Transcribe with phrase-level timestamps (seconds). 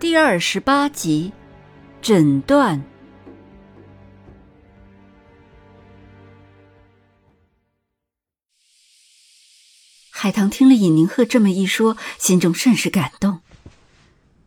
[0.00, 1.32] 第二十八集，
[2.00, 2.84] 诊断。
[10.10, 13.40] 海棠听了尹宁鹤这么一说，心中甚是感动。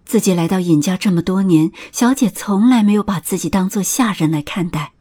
[0.05, 4.93] 自己来到尹家这么多年，小姐从来没有把自己当做下人来看待。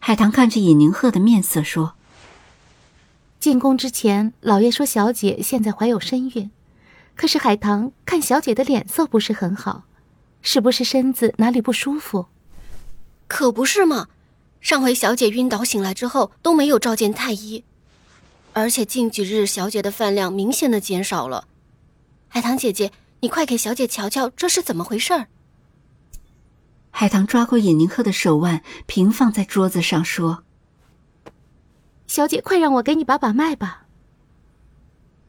[0.00, 1.94] 海棠看着尹宁鹤的面色说
[3.40, 6.50] ：“进宫之前，老爷说小姐现在怀有身孕。”
[7.20, 9.84] 可是海棠看小姐的脸色不是很好，
[10.40, 12.28] 是不是身子哪里不舒服？
[13.28, 14.08] 可不是嘛，
[14.62, 17.62] 上回小姐晕倒醒来之后都没有召见太医，
[18.54, 21.46] 而且近几日小姐的饭量明显的减少了。
[22.28, 25.26] 海棠姐姐，你快给小姐瞧瞧这是怎么回事儿。
[26.90, 30.44] 海棠抓过尹宁鹤的手腕，平放在桌子上说
[32.08, 33.84] ：“小姐，快让我给你把把脉吧。”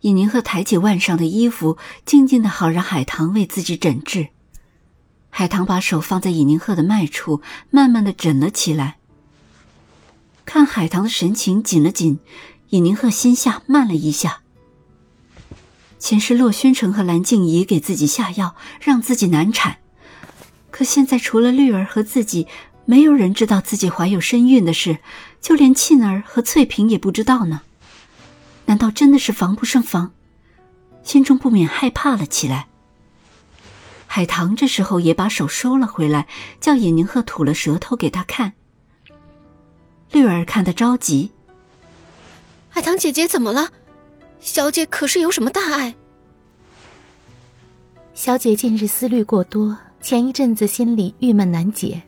[0.01, 4.29] 尹宁鹤抬起腕上的衣服，静静的好让海棠为自己诊治。
[5.29, 8.97] 海棠把手放在尹宁鹤的脉处，慢慢的诊了起来。
[10.43, 12.19] 看海棠的神情紧了紧，
[12.69, 14.41] 尹宁鹤心下慢了一下。
[15.99, 19.77] 前世洛宣城和蓝静怡给自己下药，让自己难产，
[20.71, 22.47] 可现在除了绿儿和自己，
[22.85, 24.97] 没有人知道自己怀有身孕的事，
[25.39, 27.61] 就连沁儿和翠萍也不知道呢。
[28.81, 30.11] 难道真的是防不胜防？
[31.03, 32.67] 心中不免害怕了起来。
[34.07, 36.27] 海棠这时候也把手收了回来，
[36.59, 38.53] 叫尹宁鹤吐了舌头给他看。
[40.09, 41.29] 绿儿看得着急
[42.69, 43.69] ：“海棠姐姐怎么了？
[44.39, 45.93] 小姐可是有什么大碍？”
[48.15, 52.01] 小姐近日思虑过多，前一阵子心里郁闷难解，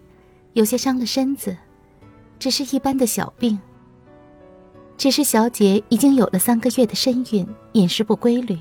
[0.54, 1.56] 有些伤了身子，
[2.40, 3.60] 只是一般的小病。
[4.98, 8.58] 只是小姐已经有了三个月的身孕，饮食不规律，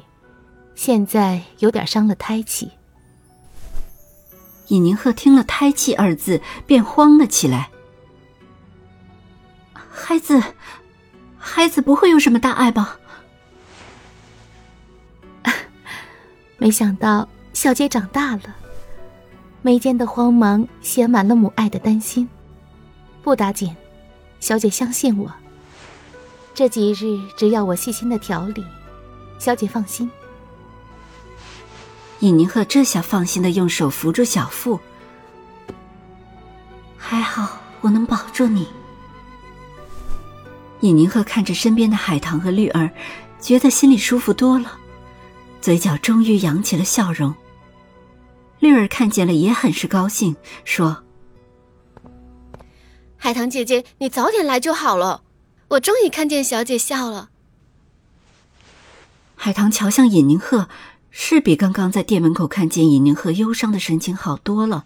[0.74, 2.70] 现在有点伤了胎气。
[4.68, 7.70] 尹宁鹤听了“胎气”二字，便慌了起来。
[9.74, 10.42] 孩子，
[11.36, 12.98] 孩子不会有什么大碍吧？
[16.56, 18.56] 没想到小姐长大了，
[19.60, 22.28] 眉间的慌忙写满了母爱的担心。
[23.22, 23.76] 不打紧，
[24.40, 25.30] 小姐相信我。
[26.54, 28.64] 这几日只要我细心的调理，
[29.38, 30.10] 小姐放心。
[32.20, 34.78] 尹宁鹤这下放心的用手扶住小腹，
[36.96, 38.68] 还好我能保住你。
[40.80, 42.90] 尹宁鹤看着身边的海棠和绿儿，
[43.40, 44.78] 觉得心里舒服多了，
[45.60, 47.34] 嘴角终于扬起了笑容。
[48.60, 51.02] 绿儿看见了也很是高兴，说
[53.16, 55.22] ：“海棠姐姐，你早点来就好了。”
[55.72, 57.30] 我终于看见小姐笑了。
[59.36, 60.68] 海棠瞧向尹宁鹤，
[61.10, 64.84] 是比刚刚在店门口看见尹宁鹤忧伤的神情好多了。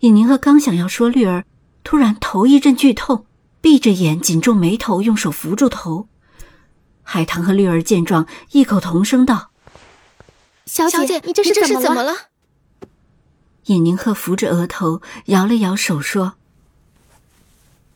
[0.00, 1.44] 尹宁鹤刚想要说绿儿，
[1.84, 3.26] 突然头一阵剧痛，
[3.60, 6.08] 闭着眼紧皱眉头，用手扶住头。
[7.04, 9.50] 海棠和绿儿见状，异口同声道
[10.66, 12.12] ：“小姐，你这是怎么了？”
[13.66, 16.34] 尹宁鹤扶着额头，摇了摇手说：“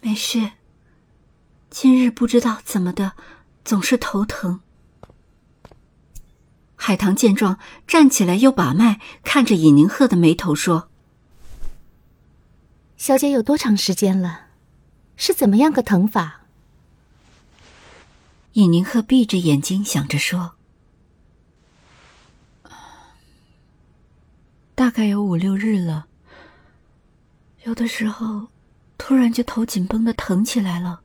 [0.00, 0.52] 没事。”
[1.78, 3.12] 今日不知道怎么的，
[3.62, 4.60] 总是头疼。
[6.74, 10.88] 海棠见状，站起来又把脉，看着尹宁鹤的眉头说
[12.96, 14.46] ：“小姐有多长时间了？
[15.18, 16.46] 是怎么样个疼法？”
[18.54, 20.54] 尹宁鹤闭着眼睛想着说
[24.74, 26.06] ：“大概有五六日了。
[27.64, 28.48] 有的时候，
[28.96, 31.02] 突然就头紧绷的疼起来了。”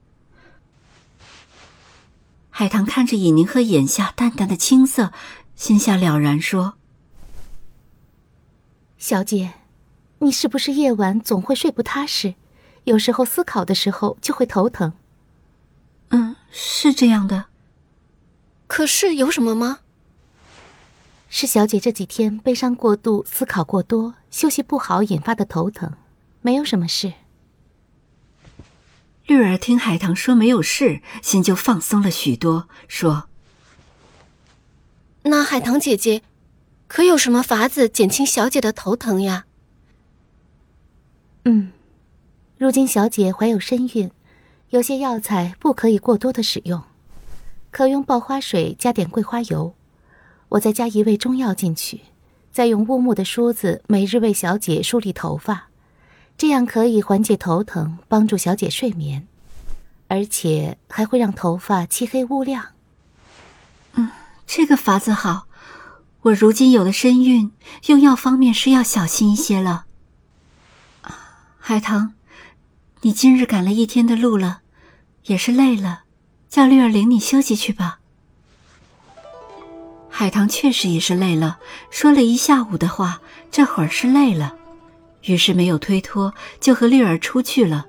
[2.62, 5.12] 海棠看着尹宁和眼下淡淡的青色，
[5.56, 6.76] 心下了然，说
[9.00, 9.54] ：“小姐，
[10.20, 12.36] 你是不是夜晚总会睡不踏实？
[12.84, 14.94] 有时候思考的时候就会头疼。
[16.10, 17.46] ”“嗯，是这样的。
[18.68, 19.80] 可是有什么吗
[21.30, 25.94] ？”“是小姐这几天悲伤过度，思考过多，休息不好引发的头疼，
[26.44, 27.14] 没有什么事。”
[29.32, 33.30] 绿儿听海棠说没有事，心就放松了许多，说
[35.24, 36.22] ：“那海棠姐姐，
[36.90, 39.46] 可有什么法子减轻小姐的头疼呀？
[41.46, 41.72] 嗯，
[42.58, 44.12] 如今小姐怀有身孕，
[44.72, 46.84] 有些药材不可以过多的使用，
[47.72, 49.74] 可用爆花水加点桂花油，
[50.50, 52.02] 我再加一味中药进去，
[52.52, 55.70] 再用乌木的梳子每日为小姐梳理头发，
[56.38, 59.28] 这样可以缓解头疼，帮助小姐睡眠，
[60.08, 62.70] 而且还会让头发漆黑乌亮。
[63.94, 64.10] 嗯，
[64.48, 65.48] 这个法子好，
[66.22, 67.52] 我如今有了身孕，
[67.88, 69.86] 用药方面是要小心一些了。
[71.60, 72.14] 海棠，
[73.02, 74.62] 你今日赶了一天的路了，
[75.26, 76.04] 也是累了，
[76.50, 78.00] 叫绿儿领你休息去吧。
[80.10, 84.56] 海棠确实也是累了，说了一下午的话，这会儿是累了，
[85.24, 87.86] 于是没有推脱，就和绿儿出去了。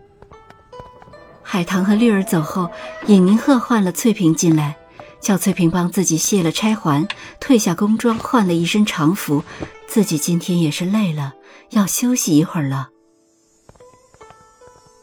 [1.42, 2.70] 海棠和绿儿走后，
[3.06, 4.76] 尹宁鹤唤了翠萍进来，
[5.20, 7.06] 叫翠萍帮自己卸了钗环，
[7.40, 9.44] 褪下宫装，换了一身长服，
[9.86, 11.34] 自己今天也是累了，
[11.70, 12.88] 要休息一会儿了。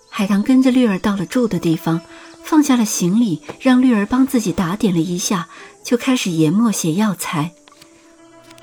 [0.09, 2.01] 海棠跟着绿儿到了住的地方，
[2.43, 5.47] 放下了行李，让绿儿帮自己打点了一下，
[5.83, 7.53] 就开始研墨写药材。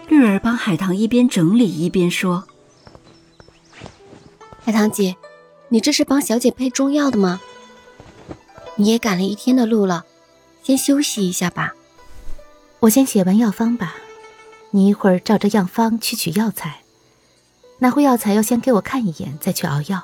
[0.09, 2.47] 绿儿帮海棠一边整理一边说
[4.67, 5.15] ：“海棠姐，
[5.69, 7.41] 你这是帮小姐配中药的吗？
[8.75, 10.05] 你也赶了一天的路了，
[10.65, 11.73] 先休息一下吧。
[12.81, 13.95] 我先写完药方吧，
[14.73, 16.81] 你一会儿照着药方去取药材。
[17.79, 20.03] 拿回药材要先给我看一眼，再去熬药。”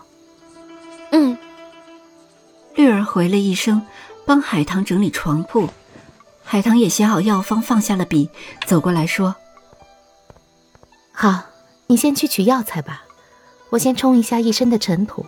[1.11, 1.37] 嗯，
[2.77, 3.85] 绿儿回了一声，
[4.25, 5.69] 帮海棠整理床铺。
[6.45, 8.31] 海棠也写好药方，放下了笔，
[8.65, 9.35] 走过来说
[11.11, 11.47] ：“好，
[11.89, 13.03] 你先去取药材吧，
[13.73, 15.25] 我先冲一下一身的尘土。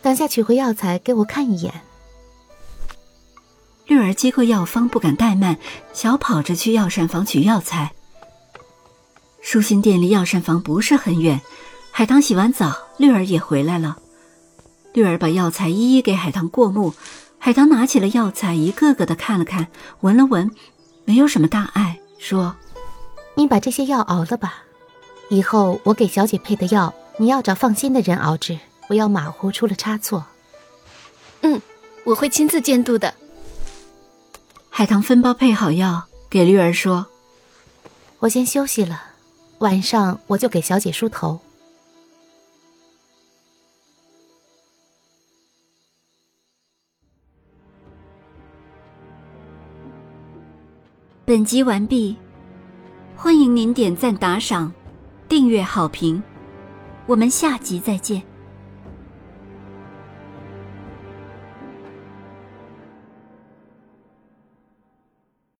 [0.00, 1.82] 等下取回药材，给我看一眼。”
[3.86, 5.58] 绿儿接过药方，不敢怠慢，
[5.92, 7.92] 小跑着去药膳房取药材。
[9.42, 11.40] 舒心殿离药膳房不是很远，
[11.90, 13.98] 海棠洗完澡，绿儿也回来了。
[14.92, 16.94] 绿儿把药材一一给海棠过目，
[17.38, 19.66] 海棠拿起了药材，一个个的看了看，
[20.00, 20.50] 闻了闻，
[21.04, 22.54] 没有什么大碍，说
[23.34, 24.62] ：“你把这些药熬了吧，
[25.28, 28.58] 以后我给小姐配的药，你要找放心的人熬制，
[28.88, 30.26] 不要马虎出了差错。
[31.42, 31.60] ”“嗯，
[32.04, 33.14] 我会亲自监督的。”
[34.68, 37.06] 海棠分包配好药，给绿儿说
[38.18, 39.00] ：“我先休息了，
[39.58, 41.38] 晚上我就给小姐梳头。”
[51.26, 52.16] 本集完毕，
[53.16, 54.70] 欢迎您点赞、打赏、
[55.26, 56.22] 订阅、好评，
[57.06, 58.33] 我们下集再见。